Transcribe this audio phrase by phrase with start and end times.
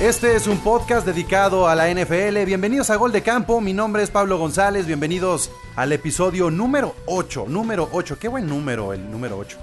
[0.00, 2.44] Este es un podcast dedicado a la NFL.
[2.44, 3.62] Bienvenidos a Gol de Campo.
[3.62, 4.84] Mi nombre es Pablo González.
[4.84, 7.46] Bienvenidos al episodio número 8.
[7.48, 8.18] Número 8.
[8.18, 9.56] Qué buen número el número 8.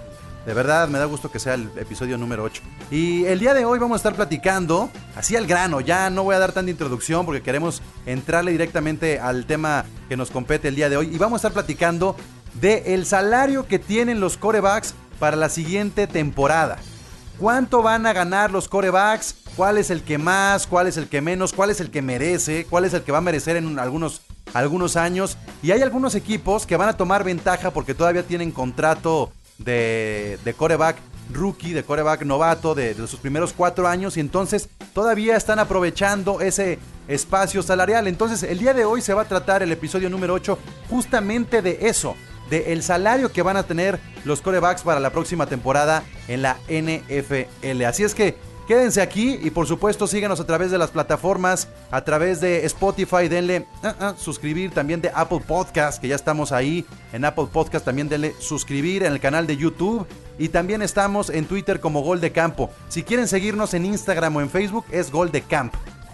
[0.47, 2.63] De verdad, me da gusto que sea el episodio número 8.
[2.89, 6.33] Y el día de hoy vamos a estar platicando, así al grano, ya no voy
[6.33, 10.89] a dar tanta introducción porque queremos entrarle directamente al tema que nos compete el día
[10.89, 11.13] de hoy.
[11.13, 12.15] Y vamos a estar platicando
[12.55, 16.79] de el salario que tienen los corebacks para la siguiente temporada.
[17.37, 19.42] ¿Cuánto van a ganar los corebacks?
[19.55, 20.65] ¿Cuál es el que más?
[20.65, 21.53] ¿Cuál es el que menos?
[21.53, 22.65] ¿Cuál es el que merece?
[22.69, 24.21] ¿Cuál es el que va a merecer en algunos,
[24.53, 25.37] algunos años?
[25.61, 30.53] Y hay algunos equipos que van a tomar ventaja porque todavía tienen contrato de, de
[30.55, 30.97] coreback
[31.31, 36.41] rookie, de coreback novato de, de sus primeros cuatro años y entonces todavía están aprovechando
[36.41, 38.07] ese espacio salarial.
[38.07, 40.57] Entonces el día de hoy se va a tratar el episodio número 8
[40.89, 42.15] justamente de eso,
[42.49, 46.57] de el salario que van a tener los corebacks para la próxima temporada en la
[46.67, 47.83] NFL.
[47.85, 48.35] Así es que
[48.67, 53.27] quédense aquí y por supuesto síganos a través de las plataformas, a través de Spotify,
[53.27, 57.85] denle ah, ah, suscribir, también de Apple Podcast, que ya estamos ahí en Apple Podcast,
[57.85, 62.21] también denle suscribir en el canal de YouTube y también estamos en Twitter como Gol
[62.21, 62.69] de Campo.
[62.89, 65.73] Si quieren seguirnos en Instagram o en Facebook es Gol de Camp.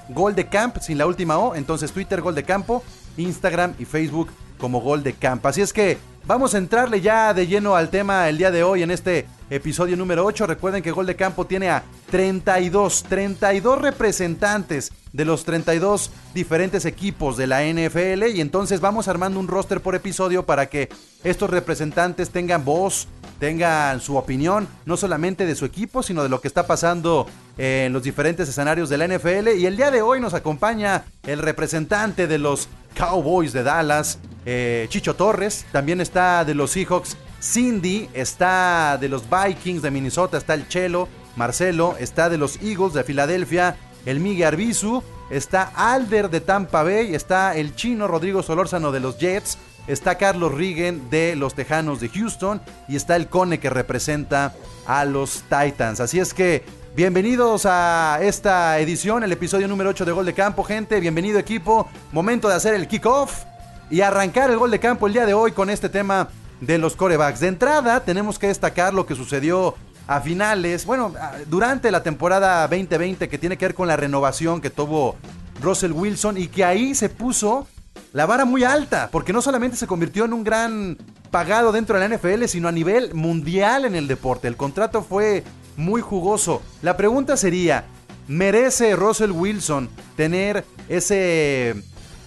[0.09, 2.83] Gol de Camp sin la última O, entonces Twitter Gol de Campo,
[3.17, 5.45] Instagram y Facebook como Gol de Camp.
[5.45, 5.97] Así es que
[6.29, 9.97] vamos a entrarle ya de lleno al tema el día de hoy en este episodio
[9.97, 10.45] número 8.
[10.45, 17.35] Recuerden que Gol de Campo tiene a 32, 32 representantes de los 32 diferentes equipos
[17.35, 20.89] de la NFL y entonces vamos armando un roster por episodio para que
[21.23, 23.07] estos representantes tengan voz,
[23.39, 27.25] tengan su opinión, no solamente de su equipo, sino de lo que está pasando
[27.57, 29.57] en los diferentes escenarios de la NFL.
[29.57, 34.87] Y el día de hoy nos acompaña el representante de los Cowboys de Dallas, eh,
[34.89, 40.53] Chicho Torres, también está de los Seahawks, Cindy, está de los Vikings de Minnesota, está
[40.53, 46.41] el Chelo, Marcelo, está de los Eagles de Filadelfia, el Miguel Arbizu, está Alder de
[46.41, 49.57] Tampa Bay, está el chino Rodrigo Solórzano de los Jets,
[49.89, 52.61] está Carlos Rigen de los Tejanos de Houston.
[52.87, 55.99] Y está el Cone que representa a los Titans.
[55.99, 56.63] Así es que
[56.95, 60.99] bienvenidos a esta edición, el episodio número 8 de Gol de Campo, gente.
[60.99, 61.89] Bienvenido equipo.
[62.11, 63.43] Momento de hacer el kickoff
[63.89, 66.29] y arrancar el Gol de Campo el día de hoy con este tema
[66.61, 67.39] de los corebacks.
[67.39, 69.75] De entrada, tenemos que destacar lo que sucedió
[70.07, 71.13] a finales, bueno,
[71.47, 75.15] durante la temporada 2020 que tiene que ver con la renovación que tuvo
[75.61, 77.67] Russell Wilson y que ahí se puso
[78.11, 80.97] la vara muy alta, porque no solamente se convirtió en un gran
[81.29, 84.47] pagado dentro de la NFL, sino a nivel mundial en el deporte.
[84.47, 85.43] El contrato fue
[85.77, 86.63] muy jugoso.
[86.81, 87.85] La pregunta sería,
[88.27, 91.75] ¿merece Russell Wilson tener ese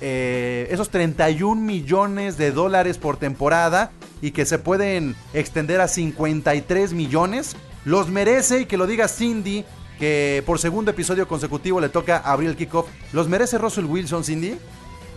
[0.05, 6.93] eh, esos 31 millones de dólares por temporada y que se pueden extender a 53
[6.93, 7.55] millones.
[7.85, 9.65] Los merece y que lo diga Cindy,
[10.01, 12.89] que por segundo episodio consecutivo le toca abrir el kickoff.
[13.13, 14.59] ¿Los merece Russell Wilson, Cindy?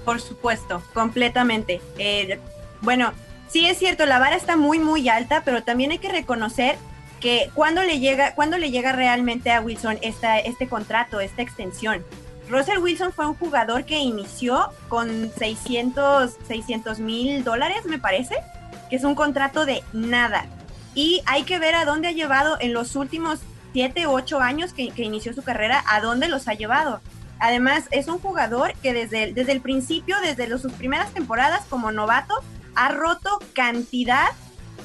[0.06, 1.82] Por supuesto, completamente.
[1.98, 2.40] Eh,
[2.82, 3.12] bueno,
[3.50, 6.78] sí es cierto, la vara está muy, muy alta, pero también hay que reconocer
[7.20, 12.04] que cuando le llega, cuando le llega realmente a Wilson esta, este contrato, esta extensión.
[12.50, 18.36] Russell Wilson fue un jugador que inició con 600 mil dólares, me parece,
[18.90, 20.46] que es un contrato de nada.
[20.94, 23.40] Y hay que ver a dónde ha llevado en los últimos
[23.74, 27.02] 7 u 8 años que, inició su carrera, a dónde los ha llevado.
[27.40, 31.92] Además, es un jugador que desde, desde el principio, desde los- sus primeras temporadas como
[31.92, 32.36] novato,
[32.76, 34.28] ha roto cantidad,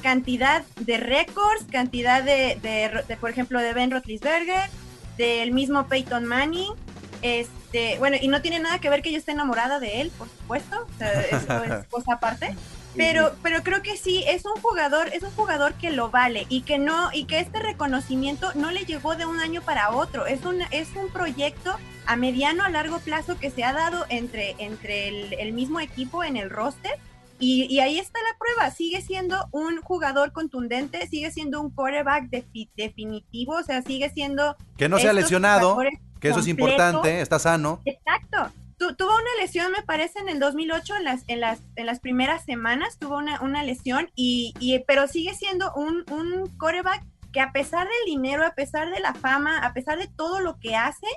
[0.03, 4.69] cantidad de récords, cantidad de, de- de, por ejemplo, de Ben Roethlisberger,
[5.17, 6.73] del mismo Peyton Manning.
[7.21, 10.27] Este, bueno, y no tiene nada que ver que yo esté enamorada de él, por
[10.27, 12.55] supuesto, o sea, eso es cosa aparte.
[12.95, 16.61] Pero, pero creo que sí, es un jugador, es un jugador que lo vale y
[16.63, 20.25] que no, y que este reconocimiento no le llegó de un año para otro.
[20.25, 24.55] Es un, es un proyecto a mediano a largo plazo que se ha dado entre,
[24.59, 26.99] entre el, el mismo equipo en el roster.
[27.41, 32.29] Y, y ahí está la prueba, sigue siendo un jugador contundente, sigue siendo un quarterback
[32.29, 34.55] defi- definitivo, o sea, sigue siendo...
[34.77, 35.77] Que no se ha lesionado,
[36.19, 37.81] que eso es importante, está sano.
[37.83, 38.53] Exacto.
[38.77, 42.45] tuvo una lesión, me parece, en el 2008, en las, en las, en las primeras
[42.45, 47.03] semanas, tuvo una, una lesión, y, y, pero sigue siendo un, un coreback
[47.33, 50.59] que a pesar del dinero, a pesar de la fama, a pesar de todo lo
[50.59, 51.07] que hace,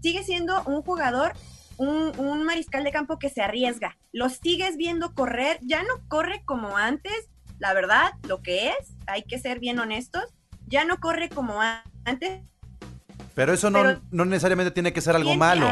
[0.00, 1.32] sigue siendo un jugador,
[1.82, 3.96] un, un mariscal de campo que se arriesga.
[4.12, 9.24] Lo sigues viendo correr, ya no corre como antes, la verdad, lo que es, hay
[9.24, 10.24] que ser bien honestos,
[10.68, 11.60] ya no corre como
[12.04, 12.42] antes.
[13.34, 15.68] Pero eso no, no necesariamente tiene que ser algo malo.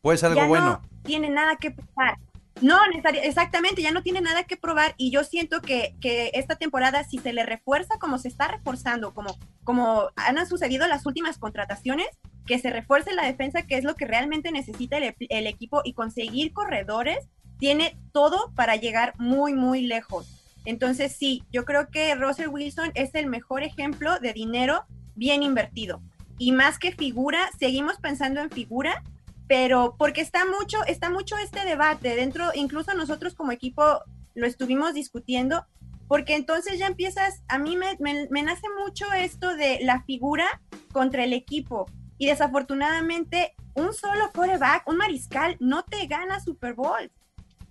[0.00, 0.80] Puede ser algo bueno.
[0.82, 2.18] No tiene nada que probar.
[2.62, 2.78] No,
[3.22, 7.18] exactamente, ya no tiene nada que probar y yo siento que, que, esta temporada si
[7.18, 12.08] se le refuerza como se está reforzando, como, como han sucedido las últimas contrataciones,
[12.46, 15.92] que se refuerce la defensa, que es lo que realmente necesita el, el equipo y
[15.92, 17.28] conseguir corredores,
[17.58, 20.28] tiene todo para llegar muy, muy lejos.
[20.64, 24.84] Entonces sí, yo creo que Russell Wilson es el mejor ejemplo de dinero
[25.14, 26.02] bien invertido.
[26.38, 29.02] Y más que figura, seguimos pensando en figura,
[29.46, 34.00] pero porque está mucho, está mucho este debate dentro, incluso nosotros como equipo
[34.34, 35.64] lo estuvimos discutiendo,
[36.08, 40.60] porque entonces ya empiezas, a mí me, me, nace mucho esto de la figura
[40.92, 41.86] contra el equipo.
[42.18, 47.10] Y desafortunadamente, un solo coreback, un mariscal, no te gana Super Bowl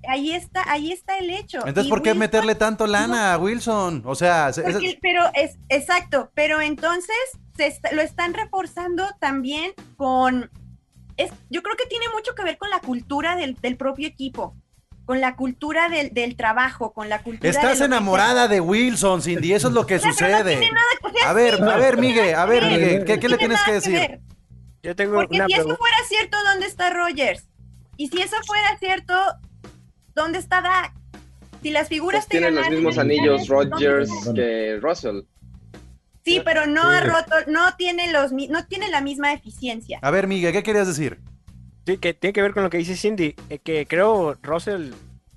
[0.07, 1.65] ahí está, ahí está el hecho.
[1.65, 4.03] Entonces, ¿por qué meterle tanto lana a Wilson?
[4.05, 4.51] O sea,
[5.01, 7.15] pero es exacto, pero entonces
[7.55, 10.49] se lo están reforzando también con
[11.17, 14.53] es, yo creo que tiene mucho que ver con la cultura del, propio equipo
[15.05, 17.47] con la cultura del, trabajo, con la cultura.
[17.47, 20.59] Estás enamorada de Wilson, Cindy, eso es lo que sucede.
[21.23, 24.19] a ver, a ver, Miguel, a ver, Miguel, ¿qué, le tienes que decir?
[24.85, 27.47] Yo tengo Porque si eso fuera cierto, ¿dónde está Rogers?
[27.97, 29.15] Y si eso fuera cierto,
[30.13, 30.93] ¿dónde está Dak?
[31.63, 35.21] Si las figuras pues tienen los mismos anillos Rodgers que Russell.
[36.23, 39.97] Sí, pero no ha roto, no tiene los no tiene la misma eficiencia.
[40.03, 41.19] A ver, Miguel, ¿qué querías decir?
[41.87, 44.91] Sí, que tiene que ver con lo que dice Cindy, eh, que creo Russell,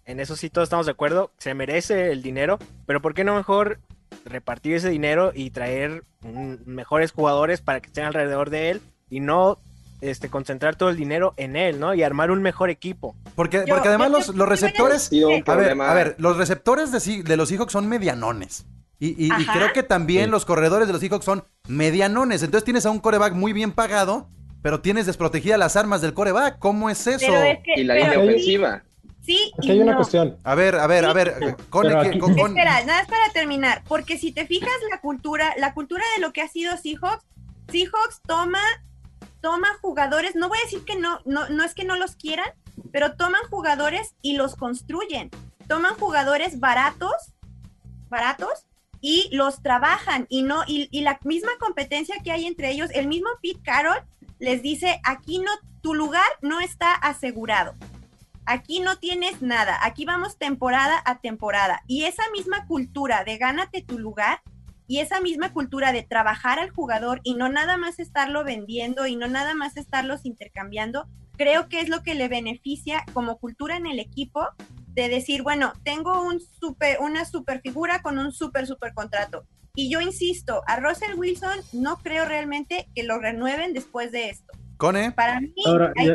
[0.04, 3.34] en eso sí todos estamos de acuerdo, se merece el dinero, pero ¿por qué no
[3.34, 3.80] mejor
[4.26, 6.04] repartir ese dinero y traer
[6.66, 9.58] mejores jugadores para que estén alrededor de él y no
[10.00, 11.94] este, concentrar todo el dinero en él, ¿no?
[11.94, 13.16] Y armar un mejor equipo.
[13.34, 15.10] Porque, porque además los, los receptores.
[15.46, 18.66] A ver, a ver, los receptores de, de los Seahawks son medianones.
[19.00, 22.42] Y, creo que también los corredores de los Seahawks son medianones.
[22.42, 24.28] Entonces tienes a un coreback muy bien pagado,
[24.60, 26.58] pero tienes desprotegidas las armas del coreback.
[26.58, 27.32] ¿Cómo es eso?
[27.76, 28.82] y la línea ofensiva.
[29.24, 30.38] Sí, Aquí hay una cuestión.
[30.42, 31.56] A ver, a ver, a ver.
[31.68, 33.82] Con, Espera, nada más para terminar.
[33.86, 37.24] Porque si te fijas la cultura, la cultura de lo que ha sido Seahawks,
[37.70, 38.60] Seahawks toma
[39.40, 42.48] toma jugadores, no voy a decir que no, no, no es que no los quieran,
[42.92, 45.30] pero toman jugadores y los construyen.
[45.68, 47.34] Toman jugadores baratos,
[48.08, 48.68] baratos,
[49.00, 53.28] y los trabajan y no, y, la misma competencia que hay entre ellos, el mismo
[53.42, 54.02] Pete Carroll
[54.38, 55.50] les dice, aquí no,
[55.82, 57.74] tu lugar no está asegurado.
[58.44, 61.82] Aquí no tienes nada, aquí vamos temporada a temporada.
[61.86, 64.40] Y esa misma cultura de gánate tu lugar
[64.88, 69.14] y esa misma cultura de trabajar al jugador y no nada más estarlo vendiendo y
[69.16, 71.06] no nada más estarlos intercambiando,
[71.36, 74.48] creo que es lo que le beneficia como cultura en el equipo
[74.88, 79.44] de decir, bueno, tengo un super, una super figura con un super, super contrato.
[79.74, 84.52] Y yo insisto, a Russell Wilson no creo realmente que lo renueven después de esto.
[84.78, 85.12] Cone.
[85.12, 85.52] Para mí,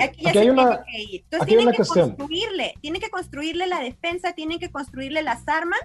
[0.02, 1.22] aquí ya se tiene que ir.
[1.22, 5.80] Entonces tienen que construirle, tienen que construirle la defensa, tienen que construirle las armas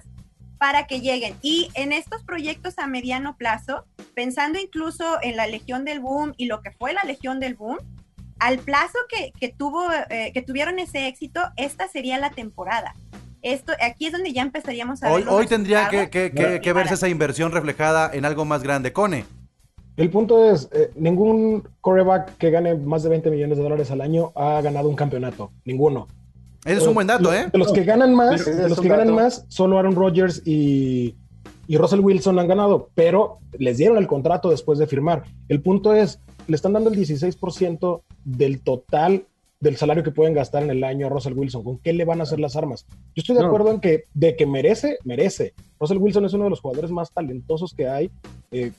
[0.59, 1.35] para que lleguen.
[1.43, 6.47] Y en estos proyectos a mediano plazo, pensando incluso en la Legión del Boom y
[6.47, 7.79] lo que fue la Legión del Boom,
[8.39, 12.95] al plazo que, que tuvo, eh, que tuvieron ese éxito, esta sería la temporada.
[13.43, 17.53] Esto, aquí es donde ya empezaríamos a hoy, Hoy tendría que, que, verse esa inversión
[17.53, 18.93] reflejada en algo más grande.
[18.93, 19.25] Cone.
[19.97, 24.01] El punto es, eh, ningún coreback que gane más de 20 millones de dólares al
[24.01, 25.53] año ha ganado un campeonato.
[25.65, 26.09] Ninguno.
[26.65, 27.49] Ese es un buen dato, ¿eh?
[27.53, 31.15] De los que ganan más, de los que ganan más, solo Aaron Rodgers y,
[31.67, 35.25] y Russell Wilson han ganado, pero les dieron el contrato después de firmar.
[35.49, 39.25] El punto es, le están dando el 16% del total
[39.61, 41.65] del salario que pueden gastar en el año a Russell Wilson.
[41.65, 42.87] ¿Con qué le van a hacer las armas?
[43.15, 45.55] Yo estoy de acuerdo en que de que merece, merece.
[45.81, 48.11] Russell Wilson es uno de los jugadores más talentosos que hay.
[48.51, 48.73] Eh,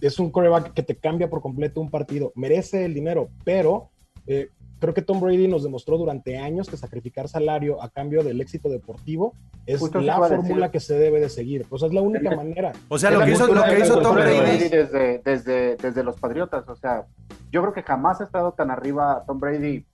[0.00, 2.32] es un coreback que te cambia por completo un partido.
[2.34, 3.88] Merece el dinero, pero
[4.26, 8.40] eh, creo que Tom Brady nos demostró durante años que sacrificar salario a cambio del
[8.40, 9.34] éxito deportivo
[9.66, 11.66] es la fórmula que se debe de seguir.
[11.70, 12.72] O sea, es la única manera.
[12.88, 14.68] O sea, lo que, hizo, lo que hizo, Tom Brady.
[14.68, 16.68] Desde, desde, desde los Patriotas.
[16.68, 17.06] O sea,
[17.50, 19.84] yo creo que jamás ha estado tan arriba Tom Brady.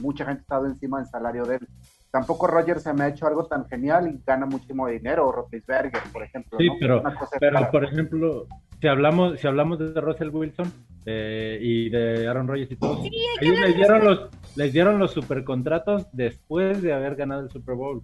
[0.00, 1.68] Mucha gente ha estado encima del salario de él.
[2.10, 6.02] Tampoco Roger se me ha hecho algo tan genial y gana muchísimo dinero, o Roethlisberger,
[6.12, 6.58] por ejemplo.
[6.58, 7.02] Sí, pero,
[7.40, 8.46] pero por ejemplo,
[8.80, 10.70] si hablamos, si hablamos de Russell Wilson,
[11.04, 13.02] eh, y de Aaron Rodgers y todo.
[13.40, 18.02] Ellos les dieron, los, les dieron los supercontratos después de haber ganado el Super Bowl.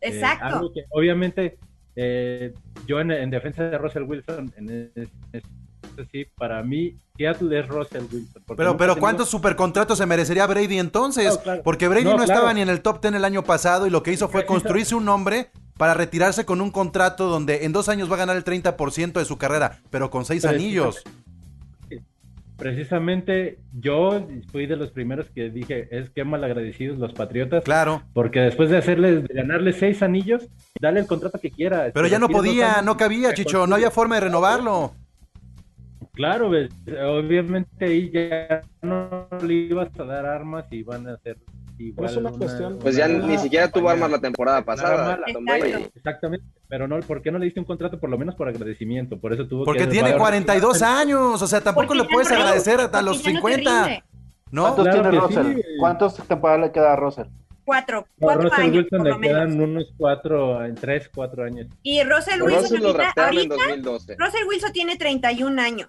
[0.00, 0.72] Eh, Exacto.
[0.90, 1.58] obviamente,
[1.96, 2.52] eh,
[2.86, 4.92] yo en, defensa de Russell Wilson, en,
[6.12, 8.42] sí, para mí, Seattle es Russell Wilson.
[8.56, 11.38] Pero, pero ¿cuántos supercontratos se merecería Brady entonces?
[11.64, 14.12] Porque Brady no, estaba ni en el top 10 el año pasado y lo que
[14.12, 18.14] hizo fue construirse un nombre para retirarse con un contrato donde en dos años va
[18.14, 21.02] a ganar el 30% de su carrera, pero con seis anillos.
[22.56, 27.64] Precisamente yo fui de los primeros que dije, es que mal agradecidos los Patriotas.
[27.64, 28.02] Claro.
[28.14, 30.48] Porque después de hacerles, de ganarles seis anillos,
[30.80, 31.90] dale el contrato que quiera.
[31.92, 34.94] Pero ya no podía, no cabía, Chicho, no había forma de renovarlo.
[36.12, 41.36] Claro, obviamente ahí ya no le ibas a dar armas y van a hacer
[42.80, 45.18] pues ya ni siquiera tuvo armas la temporada pasada.
[45.94, 46.46] Exactamente.
[46.68, 49.18] Pero no, ¿por qué no le diste un contrato por lo menos por agradecimiento?
[49.20, 53.22] Por eso tuvo Porque tiene 42 años, o sea, tampoco le puedes agradecer hasta los
[53.22, 54.04] 50.
[54.50, 55.60] No, ¿Cuántos tiene Russell?
[55.78, 57.26] ¿Cuántas temporadas le queda a Russell?
[57.64, 58.06] Cuatro.
[58.20, 61.66] cuatro Russell años, Wilson le quedan unos cuatro, en tres, cuatro años.
[61.82, 63.30] Y Russell Wilson ahorita,
[64.16, 65.88] Russell Wilson tiene 31 años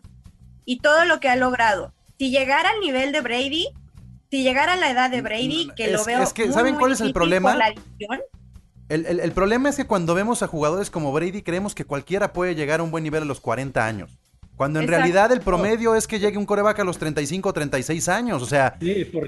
[0.65, 1.93] y todo lo que ha logrado.
[2.17, 3.67] Si llegara al nivel de Brady,
[4.29, 6.21] si llegara a la edad de Brady, que lo veo.
[6.21, 7.57] Es que, ¿saben cuál es el problema?
[8.89, 12.79] el, problema es que cuando vemos a jugadores como Brady, creemos que cualquiera puede llegar
[12.79, 14.17] a un buen nivel a los 40 años.
[14.57, 18.09] Cuando en realidad el promedio es que llegue un coreback a los 35 o 36
[18.09, 18.41] años.
[18.41, 18.75] O sea,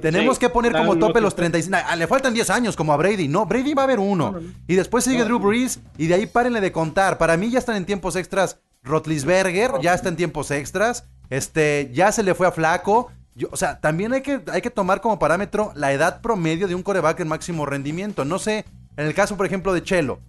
[0.01, 1.77] tenemos que poner como tope los 35.
[1.85, 3.27] Ah, le faltan 10 años como a Brady.
[3.27, 4.39] No, Brady va a haber uno.
[4.67, 7.19] Y después sigue Drew Brees y de ahí párenle de contar.
[7.19, 8.59] Para mí ya están en tiempos extras.
[8.81, 11.05] Rotlisberger ya está en tiempos extras.
[11.29, 13.11] Este, ya se le fue a Flaco
[13.45, 16.83] o sea, también hay que, hay que tomar como parámetro la edad promedio de un
[16.83, 18.25] coreback en máximo rendimiento.
[18.25, 18.65] No sé,
[18.97, 20.19] en el caso, por ejemplo, de Chelo,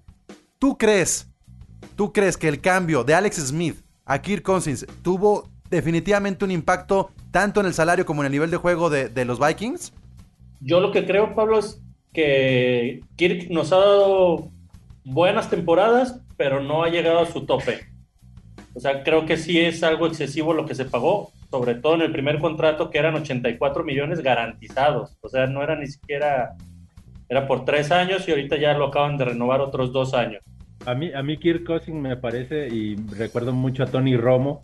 [0.58, 1.28] ¿tú crees,
[1.96, 7.10] tú crees que el cambio de Alex Smith a Kirk Cousins tuvo definitivamente un impacto
[7.30, 9.92] tanto en el salario como en el nivel de juego de, de los Vikings?
[10.60, 11.80] Yo lo que creo, Pablo, es
[12.12, 14.50] que Kirk nos ha dado
[15.04, 17.86] buenas temporadas, pero no ha llegado a su tope.
[18.74, 22.02] O sea, creo que sí es algo excesivo lo que se pagó sobre todo en
[22.02, 26.56] el primer contrato que eran 84 millones garantizados, o sea, no era ni siquiera,
[27.28, 30.42] era por tres años y ahorita ya lo acaban de renovar otros dos años.
[30.86, 34.62] A mí, a mí Kirk Cousins me parece, y recuerdo mucho a Tony Romo,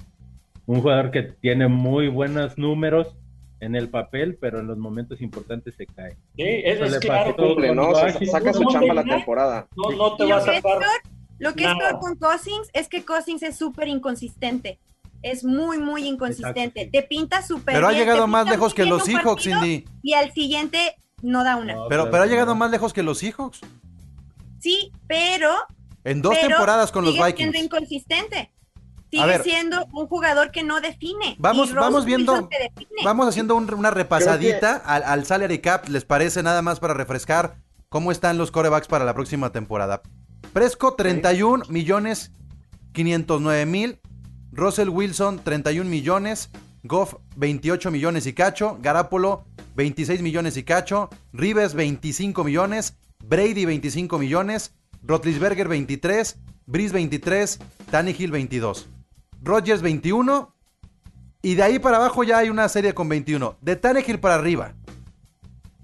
[0.67, 3.17] un jugador que tiene muy buenos números
[3.61, 6.17] en el papel, pero en los momentos importantes se cae.
[6.37, 7.35] Sí, es, claro.
[7.75, 7.95] ¿no?
[7.95, 9.67] Saca su chamba la temporada.
[9.77, 10.53] No, no te vas a
[11.39, 14.79] Lo que es peor con Cousins es que Cousins es súper inconsistente
[15.31, 16.89] es muy, muy inconsistente.
[16.93, 19.85] Te pinta súper Pero ha llegado más lejos que los Seahawks, Cindy.
[20.03, 21.75] Y al siguiente no da una.
[21.89, 23.61] pero, pero ha llegado más lejos que los Seahawks.
[24.61, 25.53] Sí, pero.
[26.05, 27.37] En dos temporadas con los Vikings.
[27.37, 28.53] Sigue siendo inconsistente.
[29.11, 31.37] Sigue siendo un jugador que no define.
[31.39, 32.49] Vamos, vamos viendo.
[33.05, 35.89] Vamos haciendo una repasadita al, al salary cap.
[35.89, 37.57] ¿Les parece nada más para refrescar
[37.89, 40.03] cómo están los corebacks para la próxima temporada?
[40.53, 42.33] Fresco, 31 millones
[42.93, 44.01] 509 mil.
[44.57, 46.51] Russell Wilson, 31 millones.
[46.83, 48.79] Goff, 28 millones y cacho.
[48.81, 49.45] Garapolo,
[49.77, 51.11] 26 millones y cacho.
[51.33, 52.97] Rives, 25 millones.
[53.23, 54.73] Brady, 25 millones.
[55.03, 56.39] Rotlisberger, 23.
[56.65, 57.59] Brice, 23.
[57.91, 58.89] Tannehill, 22.
[59.43, 60.55] Rodgers, 21.
[61.43, 63.59] Y de ahí para abajo ya hay una serie con 21.
[63.61, 64.75] De Tannehill para arriba.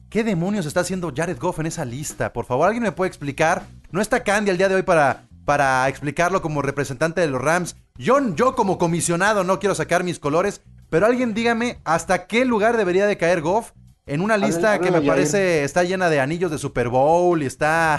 [0.09, 2.33] ¿Qué demonios está haciendo Jared Goff en esa lista?
[2.33, 3.67] Por favor, ¿alguien me puede explicar?
[3.91, 7.77] No está Candy al día de hoy para, para explicarlo como representante de los Rams.
[7.97, 12.77] Yo, yo como comisionado no quiero sacar mis colores, pero alguien dígame hasta qué lugar
[12.77, 13.73] debería de caer Goff
[14.05, 17.95] en una lista que me parece está llena de anillos de Super Bowl y está...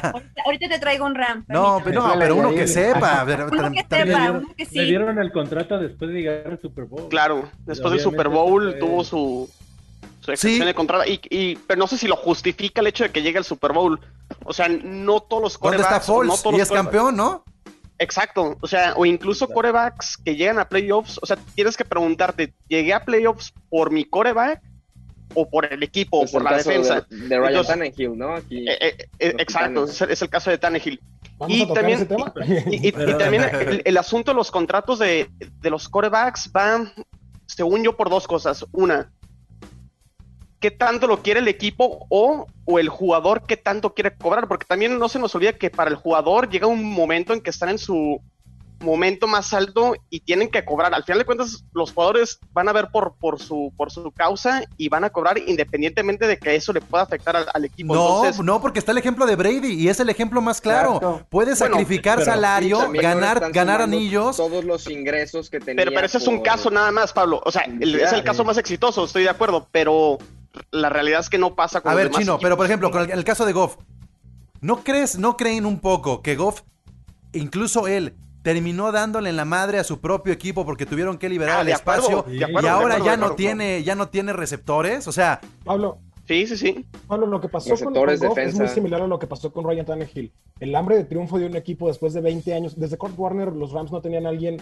[0.45, 1.45] Ahorita, te traigo un RAM.
[1.47, 3.23] No, pero, no, pero uno que sepa.
[3.23, 4.75] uno que sepa, uno que sí.
[4.79, 7.07] Le dieron el contrato después de llegar al Super Bowl.
[7.09, 9.50] Claro, después del Super Bowl tuvo su,
[10.19, 11.09] su extensión de contrato.
[11.09, 13.71] Y, y, pero no sé si lo justifica el hecho de que llegue al Super
[13.71, 14.00] Bowl.
[14.45, 16.43] O sea, no todos los ¿Dónde está Foles?
[16.53, 17.43] y es campeón, ¿no?
[18.00, 22.53] Exacto, o sea, o incluso corebacks que llegan a playoffs, o sea, tienes que preguntarte,
[22.67, 24.62] ¿llegué a playoffs por mi coreback
[25.35, 27.05] o por el equipo o por la defensa?
[27.09, 28.35] De, Ryan Tannehill, ¿no?
[28.35, 31.00] Aquí, eh, eh, eh, exacto, es, el caso de Tannehill.
[31.47, 32.07] Y también,
[32.67, 35.29] y, también, el, asunto de los contratos de,
[35.62, 36.91] de los corebacks va,
[37.45, 38.65] según yo, por dos cosas.
[38.71, 39.12] Una,
[40.63, 44.65] qué tanto lo quiere el equipo o, o, el jugador qué tanto quiere cobrar, porque
[44.65, 47.67] también no se nos olvida que para el jugador llega un momento en que están
[47.67, 48.22] en su
[48.79, 50.93] momento más alto y tienen que cobrar.
[50.93, 54.63] Al final de cuentas, los jugadores van a ver por, por, su, por su causa
[54.77, 57.93] y van a cobrar independientemente de que eso le pueda afectar al, equipo.
[57.93, 61.25] No, no, porque está el ejemplo de Brady y es el ejemplo más claro.
[61.29, 64.38] Puede sacrificar salario, ganar, ganar anillos.
[64.38, 65.84] Todos los ingresos que tenía.
[65.84, 67.41] Pero, pero ese es un caso nada más, Pablo.
[67.43, 70.20] O sea, es el caso más exitoso, estoy de acuerdo, pero
[70.72, 73.24] la realidad es que no pasa con A ver, Chino, pero por ejemplo, con el,
[73.24, 73.77] caso de Goff,
[74.62, 76.62] ¿no crees, no creen un poco que Goff,
[77.33, 81.60] incluso él, terminó dándole en la madre a su propio equipo porque tuvieron que liberar
[81.60, 86.00] ah, el espacio y ahora ya no tiene ya no tiene receptores, o sea, Pablo,
[86.25, 86.86] Sí, sí, sí.
[87.08, 89.86] Pablo, lo que pasó con, Goff es muy similar a lo que pasó con Ryan
[89.86, 90.32] Tannehill.
[90.60, 92.80] El hambre de triunfo de un equipo después de 20 años.
[92.80, 94.58] Desde Kurt Warner, los Rams no tenían a alguien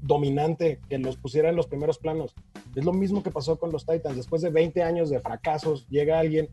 [0.00, 2.34] dominante que los pusiera en los primeros planos.
[2.74, 4.16] Es lo mismo que pasó con los Titans.
[4.16, 6.48] Después de 20 años de fracasos, llega alguien.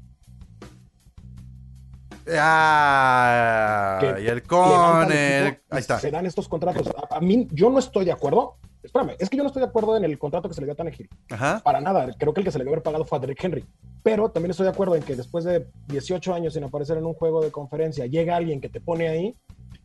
[2.29, 5.99] Ah, y el con Ahí está.
[5.99, 6.87] Se dan estos contratos.
[7.09, 8.57] A, mí, yo no estoy de acuerdo.
[8.83, 10.73] Espérame, es que yo no estoy de acuerdo en el contrato que se le dio
[10.73, 11.09] a Tannehill.
[11.29, 11.61] Ajá.
[11.63, 12.09] Para nada.
[12.17, 13.65] Creo que el que se le debe haber pagado fue a Derek Henry.
[14.03, 17.13] Pero también estoy de acuerdo en que después de 18 años sin aparecer en un
[17.13, 19.35] juego de conferencia, llega alguien que te pone ahí,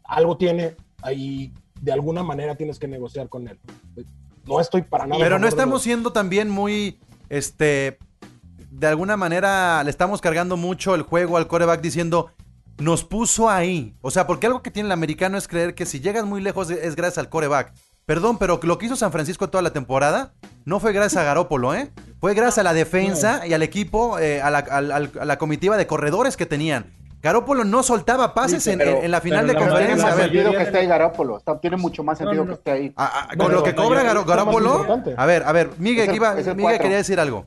[0.05, 3.59] algo tiene ahí de alguna manera tienes que negociar con él.
[4.47, 5.23] No estoy para nada.
[5.23, 6.99] Pero no estamos siendo también muy,
[7.29, 7.99] este,
[8.71, 12.31] de alguna manera le estamos cargando mucho el juego al coreback diciendo,
[12.79, 13.95] nos puso ahí.
[14.01, 16.71] O sea, porque algo que tiene el americano es creer que si llegas muy lejos
[16.71, 17.73] es gracias al coreback.
[18.07, 20.33] Perdón, pero lo que hizo San Francisco toda la temporada
[20.65, 21.91] no fue gracias a Garópolo, ¿eh?
[22.21, 25.87] Fue gracias a la defensa y al equipo, eh, a, la, a la comitiva de
[25.87, 26.87] corredores que tenían.
[27.21, 29.97] Garópolo no soltaba pases en, la final de conferencia.
[29.97, 31.43] Tiene más sentido que esté ahí Garópolo.
[31.61, 32.93] tiene mucho más sentido que esté ahí.
[32.97, 35.03] Ah, ah, con lo que cobra Garópolo.
[35.17, 37.47] A ver, a ver, Miguel, quería decir algo.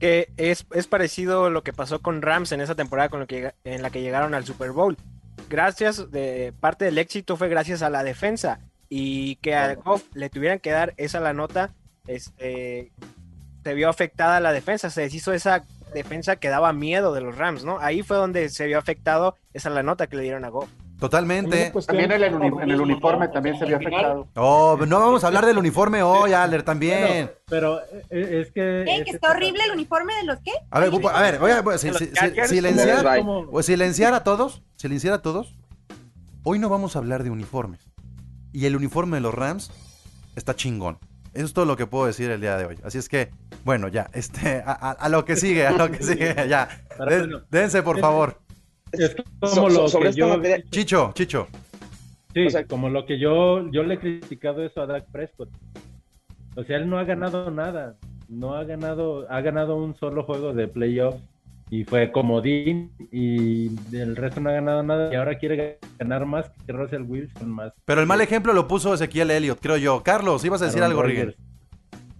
[0.00, 3.52] Que es, es parecido lo que pasó con Rams en esa temporada con lo que,
[3.64, 4.96] en la que llegaron al Super Bowl.
[5.50, 8.60] Gracias, de parte del éxito fue gracias a la defensa.
[8.88, 11.74] Y que a Goff le tuvieran que dar esa la nota,
[12.06, 12.92] este,
[13.62, 14.90] se vio afectada la defensa.
[14.90, 17.78] Se deshizo esa defensa que daba miedo de los Rams, ¿no?
[17.80, 20.70] Ahí fue donde se vio afectado, esa es la nota que le dieron a Goff.
[20.98, 21.72] Totalmente.
[21.86, 22.22] También en
[22.70, 24.26] el, uniforme también se vio afectado.
[24.34, 27.30] Oh, no vamos a hablar del uniforme hoy, Aller, también.
[27.48, 27.80] pero
[28.10, 28.82] eh, es que...
[28.84, 29.04] ¿Qué?
[29.04, 30.50] ¿Que está horrible el uniforme de los qué?
[30.70, 32.32] A ver, a ver, voy a, silenciar,
[33.48, 35.54] pues, silenciar a todos, silenciar a todos.
[36.42, 37.80] Hoy no vamos a hablar de uniformes.
[38.58, 39.70] Y el uniforme de los Rams
[40.34, 40.98] está chingón.
[41.32, 42.76] Eso es todo lo que puedo decir el día de hoy.
[42.82, 43.30] Así es que,
[43.64, 46.68] bueno, ya, este, a, lo que sigue, a lo que sigue, ya.
[47.52, 48.40] dense, por favor.
[48.90, 50.42] Es como lo que yo...
[50.70, 51.46] Chicho, Chicho.
[52.34, 55.50] Sí, como lo que yo, yo le he criticado eso a Dak Prescott.
[56.56, 57.94] O sea, él no ha ganado nada.
[58.28, 61.22] No ha ganado, ha ganado un solo juego de playoffs
[61.70, 66.50] y fue comodín y el resto no ha ganado nada y ahora quiere ganar más
[66.66, 67.72] que Russell Wilson más.
[67.84, 70.02] Pero el mal ejemplo lo puso Ezequiel Elliott, creo yo.
[70.02, 71.36] Carlos, ibas a decir algo, Rigel.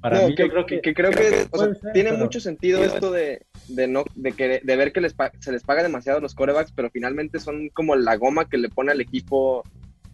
[0.01, 1.49] Para mí, creo que, creo que,
[1.93, 5.65] tiene mucho sentido esto de, de no de que de ver que les se les
[5.65, 9.01] paga demasiado a los corebacks, pero finalmente son como la goma que le pone al
[9.01, 9.65] equipo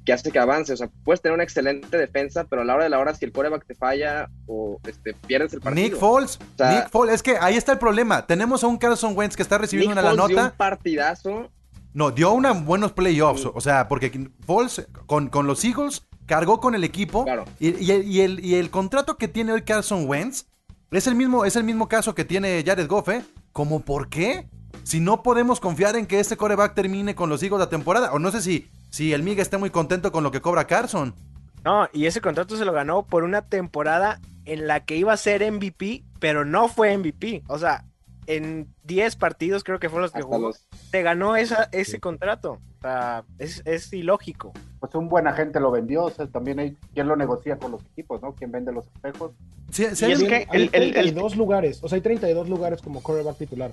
[0.04, 0.72] que hace que avance.
[0.72, 3.24] O sea, puedes tener una excelente defensa, pero a la hora de la hora, si
[3.24, 5.88] el coreback te falla o este, pierdes el partido.
[5.88, 8.26] Nick Foles, Nick Foles, es que ahí está el problema.
[8.26, 10.28] Tenemos a un Carson Wentz que está recibiendo una la nota.
[10.28, 11.50] Dio un partidazo.
[11.92, 13.46] No, dio unos buenos playoffs.
[13.46, 17.24] O sea, porque Foles con, con los Eagles cargó con el equipo.
[17.24, 17.44] Claro.
[17.58, 17.90] Y,
[18.20, 20.46] el, y el contrato que tiene hoy Carson Wentz
[20.90, 23.24] es el mismo, es el mismo caso que tiene Jared Goff, ¿eh?
[23.52, 24.48] ¿Cómo por qué?
[24.82, 28.12] Si no podemos confiar en que este coreback termine con los Eagles la temporada.
[28.12, 31.16] O no sé si Sí, el Miguel está muy contento con lo que cobra Carson.
[31.64, 35.16] No, y ese contrato se lo ganó por una temporada en la que iba a
[35.16, 37.42] ser MVP, pero no fue MVP.
[37.48, 37.86] O sea,
[38.28, 40.52] en 10 partidos creo que fueron los que jugó.
[40.92, 42.60] Te ganó esa, ese contrato.
[42.78, 44.52] O sea, es, ilógico.
[44.78, 46.04] Pues un buen agente lo vendió.
[46.04, 48.36] O sea, también hay quien lo negocia con los equipos, ¿no?
[48.36, 49.32] ¿Quién vende los espejos?
[49.72, 51.82] Sí, sí hay, que hay 32 lugares.
[51.82, 53.72] O sea, hay 32 lugares como quarterback titular.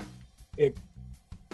[0.57, 0.73] Eh,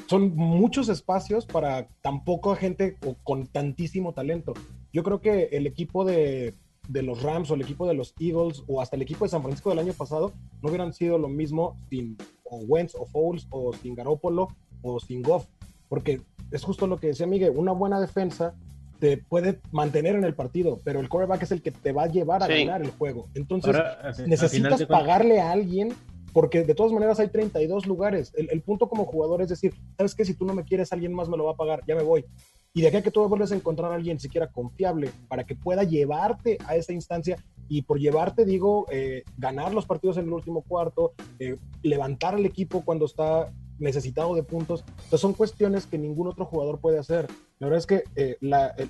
[0.07, 4.53] son muchos espacios para tan poca gente o con tantísimo talento.
[4.93, 6.55] Yo creo que el equipo de,
[6.89, 9.69] los Rams o el equipo de los Eagles o hasta el equipo de San Francisco
[9.69, 13.93] del año pasado no hubieran sido lo mismo sin o Wentz o Foles o sin
[13.93, 14.47] Garoppolo
[14.81, 15.47] o sin Goff,
[15.89, 18.55] porque es justo lo que decía Miguel, una buena defensa
[18.99, 22.07] te puede mantener en el partido, pero el quarterback es el que te va a
[22.07, 23.29] llevar a ganar el juego.
[23.35, 23.75] Entonces,
[24.25, 25.93] necesitas pagarle a alguien
[26.37, 28.31] porque de todas maneras hay 32 lugares.
[28.37, 31.27] El, punto como jugador es decir, sabes que si tú no me quieres, alguien más
[31.27, 32.25] me lo va a pagar, ya me voy.
[32.75, 35.55] Y de aquí a que tú vuelves a encontrar a alguien siquiera confiable para que
[35.55, 40.33] pueda llevarte a esa instancia, y por llevarte digo, eh, ganar los partidos en el
[40.33, 44.83] último cuarto, eh, levantar al equipo cuando está necesitado de puntos.
[44.87, 47.27] Entonces son cuestiones que ningún otro jugador puede hacer.
[47.59, 48.37] La verdad es que eh,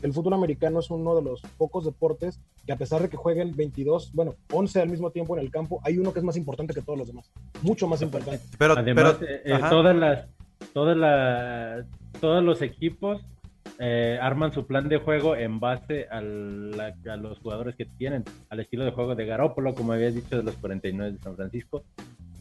[0.01, 3.55] el, fútbol americano es uno de los pocos deportes que a pesar de que jueguen
[3.55, 6.73] 22, bueno, 11 al mismo tiempo en el campo, hay uno que es más importante
[6.73, 7.31] que todos los demás.
[7.61, 8.43] Mucho más importante.
[8.57, 10.27] Pero, Además, eh, eh, todas las,
[10.73, 11.85] todas las,
[12.19, 13.21] todos los equipos
[13.79, 18.85] eh, arman su plan de juego en base a, los jugadores que tienen, al estilo
[18.85, 21.83] de juego de Garópolo, como habías dicho, de los 49 de San Francisco.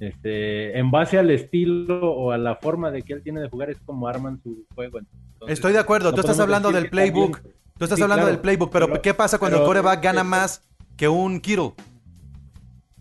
[0.01, 3.71] Este, en base al estilo o a la forma de que él tiene de jugar
[3.71, 5.01] es como arman su juego.
[5.47, 7.41] Estoy de acuerdo, tú estás hablando del playbook.
[7.79, 10.63] Tú estás hablando del playbook, pero, ¿qué pasa cuando el coreback gana más
[10.97, 11.75] que un Kittle?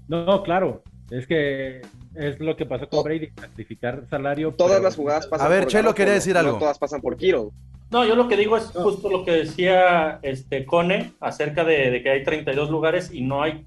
[0.07, 1.81] No, claro, es que
[2.13, 4.51] es lo que pasó con Brady, sacrificar salario.
[4.51, 6.57] Todas las jugadas pasan A ver, Chelo quería decir algo.
[6.57, 7.49] todas pasan por Kittle.
[7.95, 12.09] No, yo lo que digo es justo lo que decía este Cone acerca de, que
[12.09, 13.65] hay 32 lugares y no hay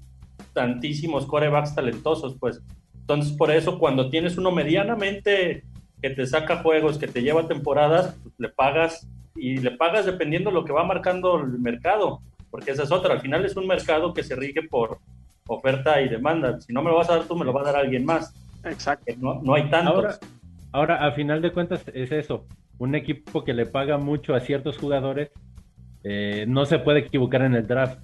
[0.53, 2.61] tantísimos corebacks talentosos, pues.
[2.93, 5.63] Entonces, por eso, cuando tienes uno medianamente
[5.99, 10.51] que te saca juegos, que te lleva temporadas, pues, le pagas y le pagas dependiendo
[10.51, 13.15] de lo que va marcando el mercado, porque esa es otra.
[13.15, 14.99] Al final es un mercado que se rige por
[15.47, 16.61] oferta y demanda.
[16.61, 18.31] Si no me lo vas a dar tú, me lo va a dar alguien más.
[18.63, 19.11] Exacto.
[19.17, 19.95] No, no hay tantos.
[19.95, 20.19] Ahora,
[20.71, 22.45] ahora, a final de cuentas, es eso
[22.79, 25.29] un equipo que le paga mucho a ciertos jugadores
[26.03, 27.99] eh, no se puede equivocar en el draft.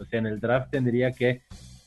[0.00, 1.42] O sea, en el draft tendría que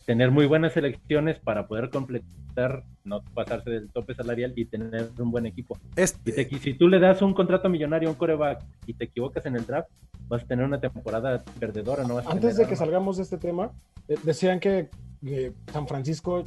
[0.05, 5.31] tener muy buenas selecciones para poder completar, no pasarse del tope salarial y tener un
[5.31, 5.77] buen equipo.
[5.95, 9.65] si tú le das un contrato millonario a un coreback y te equivocas en el
[9.65, 9.89] draft,
[10.27, 12.03] vas a tener una temporada perdedora.
[12.03, 13.71] No Antes de que salgamos de este tema,
[14.07, 14.89] eh, decían que
[15.71, 16.43] San Francisco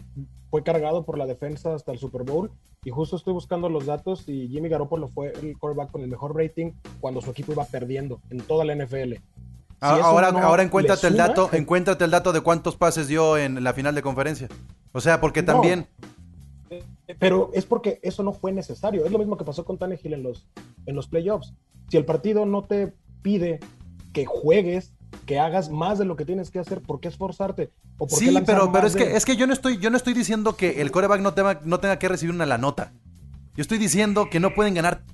[0.51, 2.51] fue cargado por la defensa hasta el Super Bowl
[2.85, 6.37] y justo estoy buscando los datos y Jimmy Garoppolo fue el quarterback con el mejor
[6.37, 9.15] rating cuando su equipo iba perdiendo en toda la NFL.
[9.81, 13.73] Ah, ahora, ahora encuéntrate el dato, encuéntrate el dato de cuántos pases dio en la
[13.73, 14.49] final de conferencia.
[14.93, 15.87] O sea, porque también.
[16.71, 16.85] Eh,
[17.19, 19.05] pero es porque eso no fue necesario.
[19.05, 20.49] Es lo mismo que pasó con Tannehill en los,
[20.87, 21.55] en los playoffs.
[21.89, 23.61] Si el partido no te pide
[24.13, 24.93] que juegues,
[25.27, 27.71] que hagas más de lo que tienes que hacer, ¿por qué esforzarte?
[27.99, 30.57] ¿O sí, pero, pero es, que, es que yo no estoy, yo no estoy diciendo
[30.57, 32.93] que el coreback no tenga, no tenga que recibir una la nota.
[33.55, 35.05] Yo estoy diciendo que no pueden ganar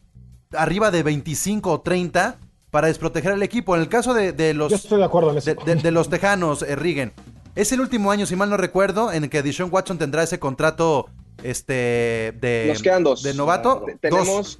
[0.52, 2.38] arriba de 25 o 30
[2.70, 3.74] para desproteger al equipo.
[3.74, 4.70] En el caso de, los.
[4.70, 5.54] Yo estoy de acuerdo en eso.
[5.54, 7.12] De, los tejanos, eh, Rigen.
[7.54, 10.38] Es el último año, si mal no recuerdo, en el que Dishon Watson tendrá ese
[10.38, 11.06] contrato
[11.42, 13.22] este de, Nos quedan dos.
[13.22, 13.84] de novato.
[14.00, 14.58] Tenemos,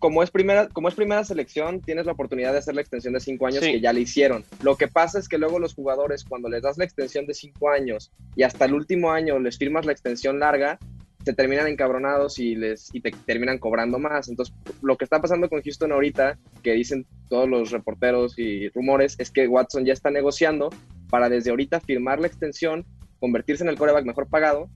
[0.00, 3.20] como es primera, como es primera selección, tienes la oportunidad de hacer la extensión de
[3.20, 4.44] cinco años que ya le hicieron.
[4.62, 7.68] Lo que pasa es que luego los jugadores, cuando les das la extensión de cinco
[7.68, 10.78] años y hasta el último año les firmas la extensión larga,
[11.22, 14.28] se terminan encabronados y les y te terminan cobrando más.
[14.30, 19.16] Entonces, lo que está pasando con Houston ahorita, que dicen todos los reporteros y rumores,
[19.18, 20.70] es que Watson ya está negociando
[21.10, 22.86] para desde ahorita firmar la extensión,
[23.18, 24.70] convertirse en el coreback mejor pagado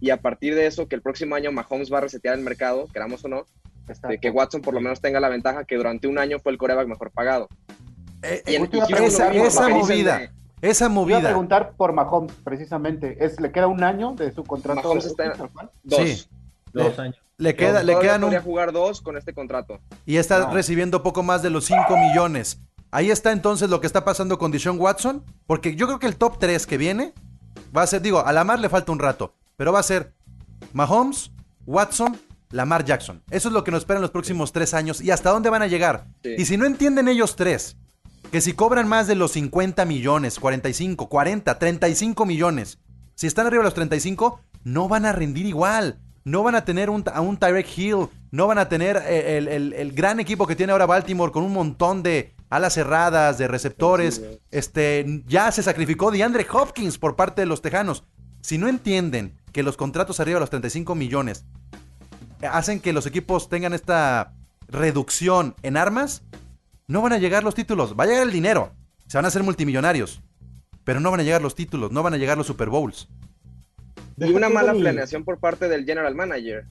[0.00, 2.86] y a partir de eso, que el próximo año Mahomes va a resetear el mercado,
[2.92, 3.46] queramos o no,
[4.08, 6.58] de que Watson por lo menos tenga la ventaja que durante un año fue el
[6.58, 7.48] coreback mejor pagado.
[8.22, 8.42] Eh,
[9.04, 10.32] esa, movida.
[10.60, 11.18] esa movida.
[11.18, 13.24] Voy a preguntar por Mahomes, precisamente.
[13.24, 14.82] ¿Es, ¿Le queda un año de su contrato?
[14.82, 15.34] Mahomes está
[15.82, 16.00] dos.
[16.00, 16.26] Sí.
[16.72, 17.16] Dos años.
[17.38, 18.34] Le, queda, le quedan un...
[18.40, 19.78] jugar dos con este contrato.
[20.06, 22.60] Y está recibiendo poco más de los 5 millones.
[22.90, 25.22] Ahí está entonces lo que está pasando con Dishon Watson.
[25.46, 27.12] Porque yo creo que el top 3 que viene
[27.76, 29.34] va a ser, digo, a la mar le falta un rato.
[29.56, 30.12] Pero va a ser
[30.72, 31.30] Mahomes,
[31.66, 32.18] Watson
[32.56, 33.22] Lamar Jackson.
[33.30, 35.62] Eso es lo que nos espera en los próximos tres años y hasta dónde van
[35.62, 36.06] a llegar.
[36.24, 37.76] Y si no entienden ellos tres,
[38.32, 42.78] que si cobran más de los 50 millones, 45, 40, 35 millones,
[43.14, 46.00] si están arriba de los 35, no van a rendir igual.
[46.24, 49.92] No van a tener un, a un Tyrek Hill, no van a tener eh, el,
[49.92, 54.20] gran equipo que tiene ahora Baltimore con un montón de alas cerradas, de receptores.
[54.50, 58.02] Este, ya se sacrificó DeAndre Hopkins por parte de los Tejanos.
[58.40, 61.46] Si no entienden que los contratos arriba de los 35 millones
[62.42, 64.32] hacen que los equipos tengan esta
[64.68, 66.22] reducción en armas,
[66.88, 67.94] no van a llegar los títulos.
[67.98, 68.72] Va a llegar el dinero.
[69.06, 70.22] Se van a hacer multimillonarios.
[70.84, 73.08] Pero no van a llegar los títulos, no van a llegar los Super Bowls.
[74.18, 76.64] Y una mala planeación por parte del general manager.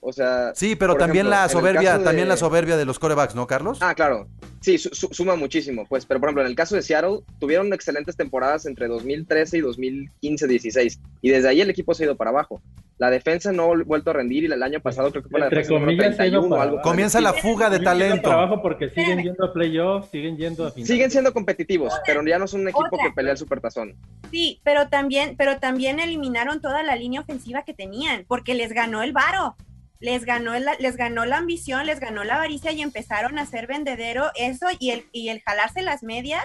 [0.00, 0.54] O sea.
[0.54, 3.78] Sí, pero también la soberbia, también la soberbia de los corebacks, ¿no, Carlos?
[3.80, 4.28] Ah, claro.
[4.66, 5.86] Sí, suma muchísimo.
[5.88, 9.60] Pues, pero por ejemplo, en el caso de Seattle, tuvieron excelentes temporadas entre 2013 y
[9.60, 10.98] 2015-16.
[11.22, 12.60] Y desde ahí el equipo se ha ido para abajo.
[12.98, 15.50] La defensa no ha vuelto a rendir y el año pasado creo que fue la
[15.50, 16.80] defensa comillas, 31 algo.
[16.82, 18.28] Comienza la fuga de talento.
[18.28, 22.48] Trabajo porque siguen yendo a playoffs, siguen yendo a Siguen siendo competitivos, pero ya no
[22.48, 23.94] son un equipo que pelea el supertazón.
[24.32, 29.04] Sí, pero también, pero también eliminaron toda la línea ofensiva que tenían, porque les ganó
[29.04, 29.54] el varo.
[29.98, 34.30] Les ganó, les ganó la ambición, les ganó la avaricia y empezaron a hacer vendedero
[34.34, 36.44] eso y el, y el jalarse las medias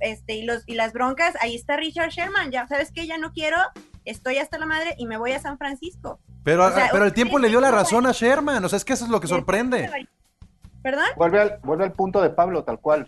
[0.00, 3.32] este, y, los, y las broncas, ahí está Richard Sherman, ya sabes que ya no
[3.32, 3.56] quiero,
[4.04, 6.20] estoy hasta la madre y me voy a San Francisco.
[6.44, 9.04] Pero, pero el tiempo le dio la razón a Sherman, o sea, es que eso
[9.04, 9.90] es lo que sorprende.
[10.82, 11.04] ¿Perdón?
[11.16, 13.06] Vuelve al, vuelve al punto de Pablo, tal cual.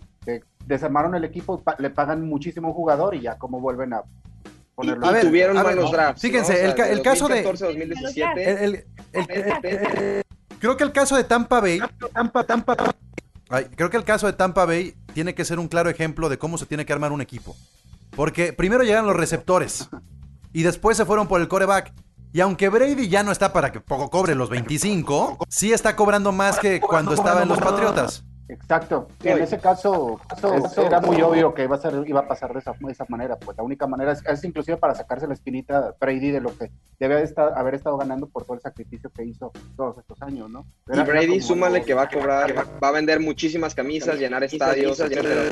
[0.65, 4.03] desarmaron el equipo, le pagan muchísimo jugador y ya como vuelven a
[4.75, 5.07] ponerlo.
[5.07, 6.21] A ver, tuvieron buenos drafts.
[6.21, 7.41] Fíjense, el, caso de...
[7.41, 8.85] 2017,
[10.59, 11.79] creo que el caso de Tampa Bay...
[12.13, 12.75] Tampa, Tampa,
[13.75, 16.57] creo que el caso de Tampa Bay tiene que ser un claro ejemplo de cómo
[16.57, 17.55] se tiene que armar un equipo.
[18.15, 19.89] Porque primero llegan los receptores
[20.53, 21.93] y después se fueron por el coreback.
[22.33, 26.31] Y aunque Brady ya no está para que poco cobre los 25, sí está cobrando
[26.31, 28.23] más que cuando estaba en los Patriotas.
[28.51, 29.07] Exacto.
[29.23, 30.19] en ese caso,
[30.77, 33.37] era muy obvio que iba a, ser, iba a pasar de esa, manera.
[33.39, 37.23] Pues la única manera es, inclusive para sacarse la espinita Brady de lo que debe
[37.23, 40.65] estar, haber estado ganando por todo el sacrificio que hizo todos estos años, ¿no?
[40.93, 45.01] y Brady, súmale que va a cobrar, va, a vender muchísimas camisas, llenar estadios,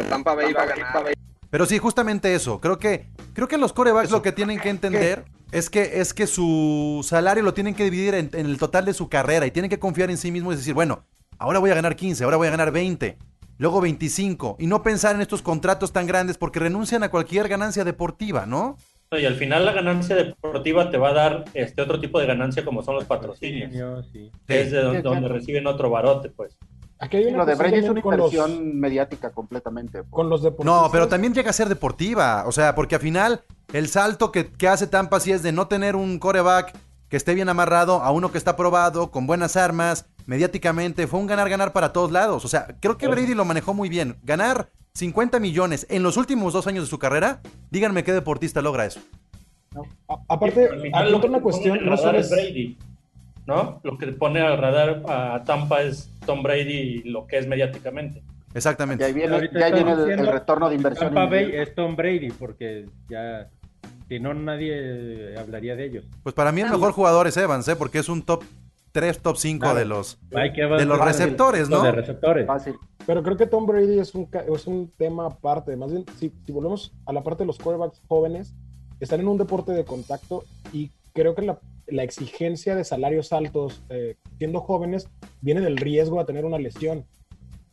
[0.10, 1.14] Tampa Bay va a ganar.
[1.50, 2.60] Pero sí, justamente eso.
[2.60, 6.28] Creo que, creo que los corebacks lo que tienen que entender es que, es que
[6.28, 9.70] su salario lo tienen que dividir en, en, el total de su carrera y tienen
[9.70, 11.06] que confiar en sí mismos y decir, bueno,
[11.40, 13.18] ahora voy a ganar 15, ahora voy a ganar 20,
[13.58, 17.84] luego 25, y no pensar en estos contratos tan grandes porque renuncian a cualquier ganancia
[17.84, 18.78] deportiva, ¿no?
[19.12, 22.64] Y al final la ganancia deportiva te va a dar este otro tipo de ganancia
[22.64, 24.06] como son los patrocinios.
[24.12, 26.56] Sí, Es de donde, reciben otro barote, pues.
[27.00, 30.04] Aquí hay una lo de Brady es una inversión mediática completamente.
[30.04, 30.12] Pues.
[30.12, 32.44] Con los No, pero también llega a ser deportiva.
[32.46, 33.42] O sea, porque al final
[33.74, 37.34] el salto que, que hace Tampa sí es de no tener un coreback que esté
[37.34, 41.08] bien amarrado a uno que está probado, con buenas armas, mediáticamente.
[41.08, 42.46] Fue un ganar-ganar para todos lados.
[42.46, 44.16] O sea, creo que Brady lo manejó muy bien.
[44.24, 48.86] Ganar 50 millones en los últimos dos años de su carrera, díganme qué deportista logra
[48.86, 49.02] eso.
[50.28, 50.70] aparte,
[51.26, 52.78] una cuestión, no solo es Brady,
[53.48, 53.82] ¿no?
[53.84, 58.22] Lo que pone al radar a Tampa es Tom Brady y lo que es mediáticamente.
[58.54, 59.04] Exactamente.
[59.04, 61.08] Y ahí viene, el, retorno de inversión.
[61.08, 63.50] Tampa Bay es Tom Brady, porque ya
[64.08, 66.06] si no nadie hablaría de ellos.
[66.22, 67.76] Pues para mí el mejor jugador es Evans, ¿eh?
[67.76, 68.44] porque es un top
[68.92, 71.82] 3, top 5 de los, de los receptores, ¿no?
[71.82, 72.48] De receptores.
[73.06, 75.76] Pero creo que Tom Brady es un, es un tema aparte.
[75.76, 78.56] Más bien, si, volvemos a la parte de los quarterbacks jóvenes,
[79.00, 83.84] están en un deporte de contacto y creo que la, la exigencia de salarios altos,
[83.90, 85.10] eh, siendo jóvenes,
[85.42, 87.06] viene del riesgo a tener una lesión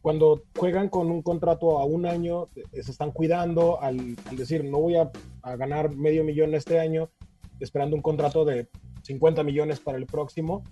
[0.06, 4.78] cuando juegan con un contrato a un año, eh, se están cuidando al, decir, no
[4.78, 5.10] voy a,
[5.56, 7.10] ganar medio millón este año,
[7.58, 8.68] esperando un contrato de
[9.02, 10.62] 50 millones para el próximo,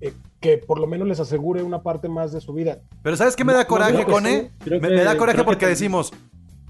[0.00, 2.80] eh, que por lo menos les asegure una parte más de su vida.
[3.02, 4.52] Pero ¿sabes qué me da coraje, Cone?
[4.64, 6.12] Me, me, da coraje porque decimos,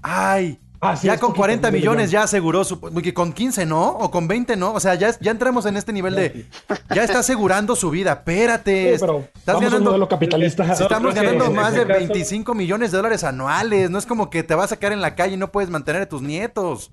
[0.01, 2.79] ay, Ah, ya con 40 millones ya aseguró su.
[2.79, 4.73] Con 15 no, o con 20 no.
[4.73, 6.45] O sea, ya, ya entramos en este nivel de.
[6.93, 8.13] Ya está asegurando su vida.
[8.13, 8.97] Espérate.
[8.99, 10.07] pero estás ganando.
[10.07, 10.71] capitalista.
[10.79, 13.89] estamos ganando más de 25 millones de dólares anuales.
[13.89, 16.03] No es como que te vas a sacar en la calle y no puedes mantener
[16.03, 16.91] a tus nietos.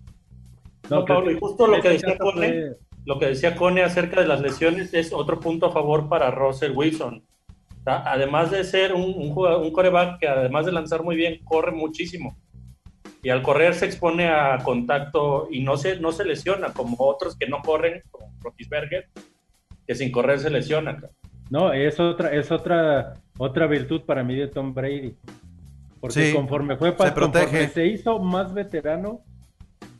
[0.88, 4.40] No, Pablo, y justo lo que decía Cone, lo que decía Cone acerca de las
[4.40, 7.24] lesiones es otro punto a favor para Russell Wilson.
[7.84, 12.36] Además de ser un, un, un coreback que además de lanzar muy bien, corre muchísimo
[13.24, 17.36] y al correr se expone a contacto y no se, no se lesiona como otros
[17.36, 19.08] que no corren, como Rotisberger,
[19.86, 20.98] que sin correr se lesiona.
[21.48, 25.16] No, es otra, es otra, otra virtud para mí de Tom Brady.
[26.00, 27.14] Porque conforme fue para,
[27.48, 29.22] se, se hizo más veterano,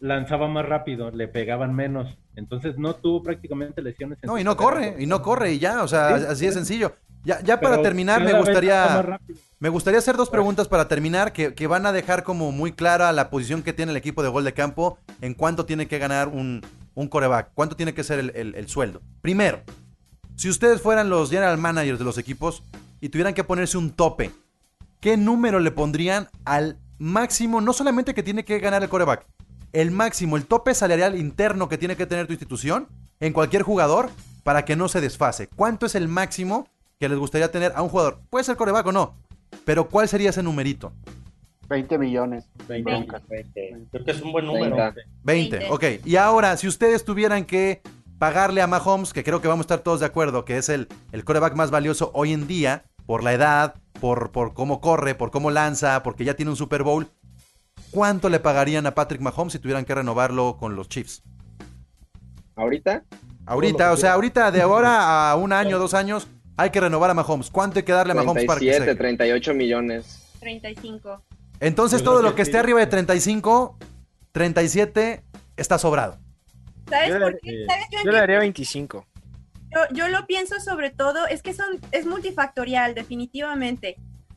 [0.00, 2.18] lanzaba más rápido, le pegaban menos.
[2.36, 4.18] Entonces no tuvo prácticamente lesiones.
[4.22, 6.94] no, y no corre, y no corre, y ya, o sea, así de sencillo.
[7.24, 9.18] Ya, ya para terminar, me gustaría,
[9.58, 13.30] me gustaría hacer dos preguntas para terminar que, van a dejar como muy clara la
[13.30, 16.60] posición que tiene el equipo de gol de campo en cuánto tiene que ganar un,
[16.94, 19.00] un coreback, cuánto tiene que ser el, sueldo.
[19.22, 19.62] Primero,
[20.36, 22.62] si ustedes fueran los general managers de los equipos
[23.00, 24.30] y tuvieran que ponerse un tope,
[25.00, 29.26] ¿qué número le pondrían al máximo, no solamente que tiene que ganar el coreback,
[29.74, 32.88] el máximo, el tope salarial interno que tiene que tener tu institución
[33.20, 34.08] en cualquier jugador
[34.42, 35.48] para que no se desfase?
[35.48, 36.66] ¿Cuánto es el máximo
[36.98, 38.20] que les gustaría tener a un jugador?
[38.30, 39.14] Puede ser coreback o no,
[39.66, 40.92] pero ¿cuál sería ese numerito?
[41.68, 42.44] 20 millones.
[42.68, 43.06] 20.
[43.90, 44.76] Creo que es un buen número.
[45.22, 45.70] 20.
[45.70, 45.84] ok.
[46.04, 47.82] Y ahora, si ustedes tuvieran que
[48.18, 50.88] pagarle a Mahomes, que creo que vamos a estar todos de acuerdo, que es el,
[51.12, 55.30] el coreback más valioso hoy en día, por la edad, por, por cómo corre, por
[55.30, 57.08] cómo lanza, porque ya tiene un Super Bowl,
[57.94, 61.22] ¿cuánto le pagarían a Patrick Mahomes si tuvieran que renovarlo con los Chiefs?
[62.56, 63.04] ¿Ahorita?
[63.46, 66.26] Ahorita, o sea, ahorita de ahora a un año, dos años,
[66.56, 67.50] hay que renovar a Mahomes.
[67.50, 68.94] ¿Cuánto hay que darle a Mahomes para que se...
[68.96, 70.28] 38 millones.
[70.40, 71.22] 35.
[71.60, 73.78] Entonces todo lo que esté arriba de 35,
[74.32, 75.22] 37
[75.56, 76.18] está sobrado.
[76.90, 77.66] ¿Sabes por qué?
[78.04, 79.06] yo, le daría 25.
[79.92, 83.96] Yo, lo pienso sobre todo, es que son, es multifactorial, definitivamente.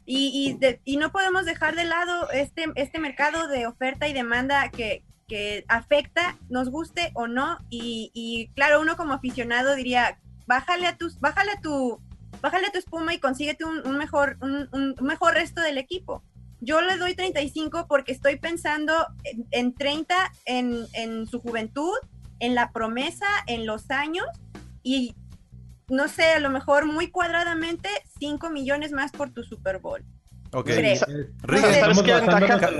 [0.10, 5.04] Y, y, no podemos dejar de lado este, este mercado de oferta y demanda que,
[5.28, 7.58] que afecta, nos guste o no.
[7.70, 12.00] Y, claro, uno como aficionado diría, bájale a tus, bájale a tu,
[12.42, 16.24] bájale tu espuma y consíguete un, mejor, un, mejor resto del equipo.
[16.62, 18.94] yo le doy 35 porque estoy pensando
[19.52, 20.16] en, 30
[20.46, 21.98] en, en su juventud,
[22.40, 24.26] en la promesa, en los años
[24.84, 25.16] y
[25.90, 30.04] no sé, a lo mejor muy cuadradamente 5 millones más por tu Super Bowl.
[30.54, 30.70] Ok.
[30.70, 32.72] ¿Sabes qué ventaja?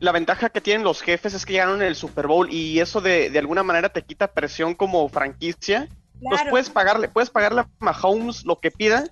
[0.00, 3.00] La, ventaja que tienen los jefes es que llegaron en el Super Bowl y eso
[3.00, 5.88] de, de alguna manera te quita presión como franquicia.
[6.20, 9.04] Pues puedes pagarle, puedes pagarle a Mahomes lo que pida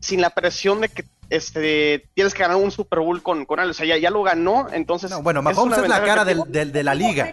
[0.00, 3.70] sin la presión de que este, tienes que ganar un Super Bowl con, con él.
[3.70, 5.12] O sea, ya, lo ganó, entonces.
[5.22, 7.30] bueno, Mahomes es, la cara del, de la liga.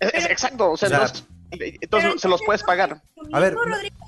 [0.00, 1.06] exacto, o sea,
[1.50, 3.02] entonces, se los puedes pagar.
[3.32, 3.56] A ver,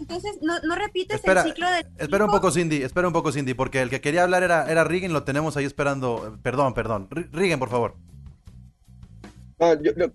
[0.00, 1.86] entonces no, repites el ciclo de.
[1.98, 4.84] Espera un poco, Cindy, espera un poco, Cindy, porque el que quería hablar era, era
[4.84, 6.38] Rigen, lo tenemos ahí esperando.
[6.42, 7.08] Perdón, perdón.
[7.10, 7.96] Rigen, por favor.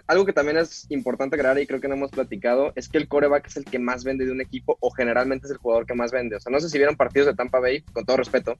[0.07, 3.07] algo que también es importante agregar y creo que no hemos platicado es que el
[3.07, 5.95] coreback es el que más vende de un equipo o generalmente es el jugador que
[5.95, 6.35] más vende.
[6.35, 8.57] O sea, no sé si vieron partidos de Tampa Bay, con todo respeto,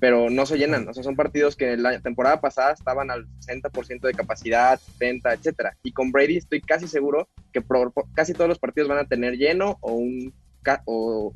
[0.00, 0.88] pero no se llenan.
[0.88, 5.76] O sea, son partidos que la temporada pasada estaban al 60% de capacidad, 70, etcétera.
[5.82, 7.62] Y con Brady estoy casi seguro que
[8.14, 10.32] casi todos los partidos van a tener lleno o un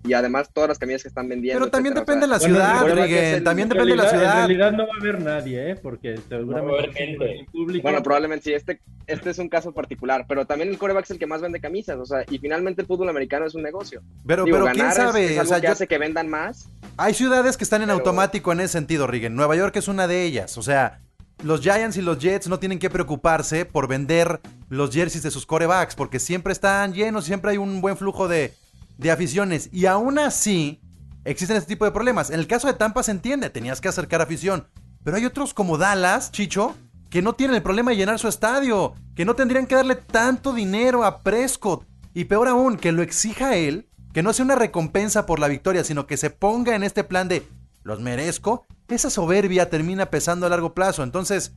[0.05, 1.61] y además todas las camisas que están vendiendo.
[1.61, 4.43] Pero también depende de la ciudad, también depende de la ciudad.
[4.43, 5.77] En realidad no va a haber nadie, ¿eh?
[5.77, 7.47] Porque seguramente
[7.83, 11.19] Bueno, probablemente sí, este, este es un caso particular, pero también el coreback es el
[11.19, 14.03] que más vende camisas, o sea, y finalmente el fútbol americano es un negocio.
[14.27, 16.69] Pero, pero quién sabe, o sea, ya sé que vendan más.
[16.97, 19.35] Hay ciudades que están en automático en ese sentido, Rigen.
[19.35, 21.01] Nueva York es una de ellas, o sea,
[21.43, 25.47] los Giants y los Jets no tienen que preocuparse por vender los jerseys de sus
[25.47, 28.53] corebacks, porque siempre están llenos, siempre hay un buen flujo de,
[28.99, 29.71] de aficiones.
[29.73, 30.83] Y aún así,
[31.25, 32.31] existen este tipo de problemas.
[32.31, 34.69] En el caso de Tampa se entiende, tenías que acercar afición.
[35.03, 36.75] Pero hay otros como Dallas, Chicho,
[37.09, 40.53] que no tienen el problema de llenar su estadio, que no tendrían que darle tanto
[40.53, 41.87] dinero a Prescott.
[42.13, 45.85] Y peor aún, que lo exija él, que no sea una recompensa por la victoria,
[45.85, 47.47] sino que se ponga en este plan de
[47.85, 48.67] los merezco.
[48.89, 51.05] Esa soberbia termina pesando a largo plazo.
[51.05, 51.53] Entonces,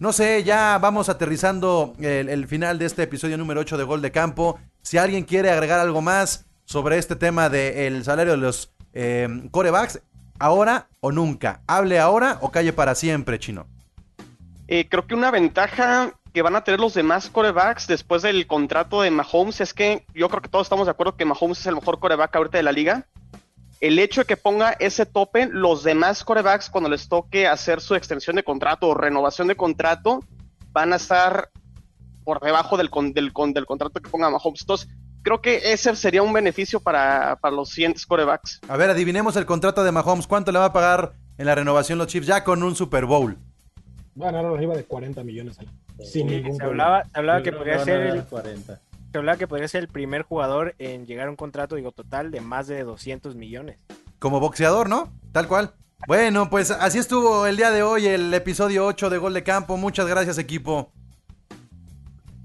[0.00, 4.00] no sé, ya vamos aterrizando el, el final de este episodio número 8 de Gol
[4.00, 4.58] de Campo.
[4.82, 10.02] Si alguien quiere agregar algo más, sobre este tema del salario de los eh, corebacks,
[10.38, 11.62] ahora o nunca.
[11.66, 13.66] Hable ahora o calle para siempre, chino.
[14.66, 19.00] Eh, creo que una ventaja que van a tener los demás corebacks después del contrato
[19.00, 21.74] de Mahomes es que yo creo que todos estamos de acuerdo que Mahomes es el
[21.74, 23.06] mejor coreback ahorita de la liga.
[23.80, 27.94] El hecho de que ponga ese tope, los demás corebacks cuando les toque hacer su
[27.94, 30.20] extensión de contrato o renovación de contrato,
[30.72, 31.48] van a estar
[32.24, 34.60] por debajo del, del, del contrato que ponga Mahomes.
[34.60, 34.88] Entonces,
[35.28, 38.60] creo que ese sería un beneficio para, los siguientes corebacks.
[38.66, 40.26] A ver, adivinemos el contrato de Mahomes.
[40.26, 43.36] ¿Cuánto le va a pagar en la renovación los Chiefs ya con un Super Bowl?
[44.20, 45.58] Va a ganar arriba de 40 millones.
[46.02, 49.88] Sin ningún se hablaba, hablaba que podría ser el, se hablaba que podría ser el
[49.88, 53.78] primer jugador en llegar a un contrato digo total de más de 200 millones.
[54.18, 55.12] Como boxeador, ¿no?
[55.32, 55.74] Tal cual.
[56.06, 59.76] Bueno, pues así estuvo el día de hoy el episodio 8 de Gol de Campo.
[59.76, 60.90] Muchas gracias, equipo.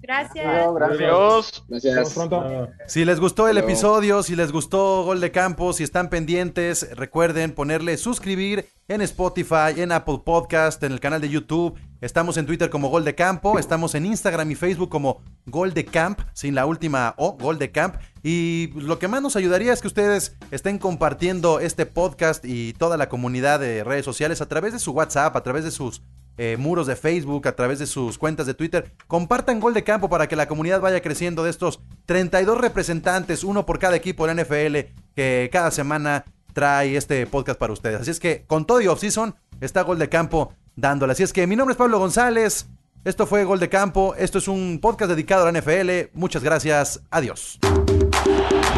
[0.04, 0.74] Gracias.
[0.76, 1.64] gracias.
[1.70, 2.14] Gracias.
[2.14, 2.68] Pronto.
[2.88, 7.54] Si les gustó el episodio, si les gustó Gol de Campo, si están pendientes, recuerden
[7.54, 11.80] ponerle suscribir en Spotify, en Apple Podcast, en el canal de YouTube.
[12.02, 15.86] Estamos en Twitter como Gol de Campo, estamos en Instagram y Facebook como Gol de
[15.86, 17.96] Camp, sin la última O, Gol de Camp.
[18.24, 22.98] Y lo que más nos ayudaría es que ustedes estén compartiendo este podcast y toda
[22.98, 26.02] la comunidad de redes sociales a través de su WhatsApp, a través de sus
[26.38, 28.92] eh, muros de Facebook, a través de sus cuentas de Twitter.
[29.08, 33.66] Compartan gol de campo para que la comunidad vaya creciendo de estos 32 representantes, uno
[33.66, 38.02] por cada equipo de la NFL, que cada semana trae este podcast para ustedes.
[38.02, 41.14] Así es que con todo y off-season está gol de campo dándole.
[41.14, 42.68] Así es que mi nombre es Pablo González.
[43.06, 44.16] Esto fue Gol de Campo.
[44.18, 46.10] Esto es un podcast dedicado a la NFL.
[46.14, 47.02] Muchas gracias.
[47.12, 47.60] Adiós.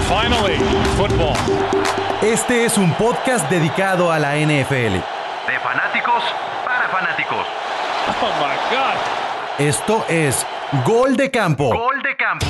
[0.07, 0.57] Finally,
[0.97, 1.35] football.
[2.23, 4.95] Este es un podcast dedicado a la NFL.
[4.95, 6.23] De fanáticos
[6.95, 7.45] fanáticos.
[8.25, 9.59] Oh my God.
[9.59, 10.47] Esto es
[10.83, 11.69] Gol de Campo.
[11.69, 12.47] Gol de Campo.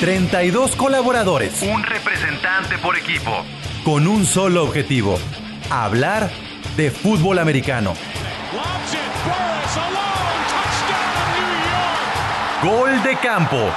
[0.00, 1.60] 32 colaboradores.
[1.62, 3.44] Un representante por equipo.
[3.84, 5.18] Con un solo objetivo.
[5.68, 6.30] Hablar
[6.78, 7.92] de fútbol americano.
[12.62, 13.70] Gol de Campo